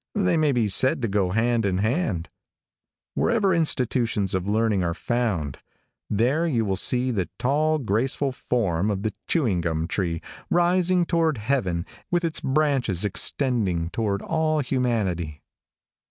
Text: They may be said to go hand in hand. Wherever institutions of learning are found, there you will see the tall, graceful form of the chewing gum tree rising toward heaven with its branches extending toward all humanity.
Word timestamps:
They 0.15 0.35
may 0.35 0.51
be 0.51 0.67
said 0.67 1.03
to 1.03 1.07
go 1.07 1.29
hand 1.29 1.63
in 1.63 1.77
hand. 1.77 2.27
Wherever 3.13 3.53
institutions 3.53 4.33
of 4.33 4.47
learning 4.49 4.83
are 4.83 4.95
found, 4.95 5.59
there 6.09 6.47
you 6.47 6.65
will 6.65 6.75
see 6.75 7.11
the 7.11 7.29
tall, 7.37 7.77
graceful 7.77 8.31
form 8.31 8.89
of 8.89 9.03
the 9.03 9.13
chewing 9.27 9.61
gum 9.61 9.87
tree 9.87 10.19
rising 10.49 11.05
toward 11.05 11.37
heaven 11.37 11.85
with 12.09 12.25
its 12.25 12.41
branches 12.41 13.05
extending 13.05 13.91
toward 13.91 14.23
all 14.23 14.61
humanity. 14.61 15.43